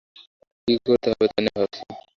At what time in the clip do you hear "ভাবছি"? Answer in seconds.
1.57-1.81